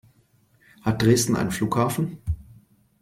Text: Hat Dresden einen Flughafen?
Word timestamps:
Hat 0.81 1.03
Dresden 1.03 1.35
einen 1.35 1.51
Flughafen? 1.51 2.17